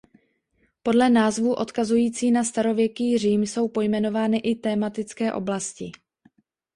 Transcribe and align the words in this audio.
Podle 0.83 1.09
názvů 1.09 1.53
odkazující 1.53 2.31
na 2.31 2.43
starověký 2.43 3.17
Řím 3.17 3.41
jsou 3.43 3.67
pojmenovány 3.67 4.37
i 4.37 4.55
tematické 4.55 5.33
oblasti. 5.33 5.91